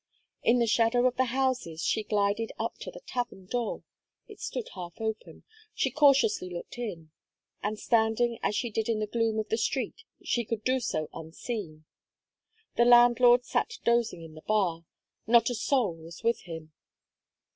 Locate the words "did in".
8.71-8.99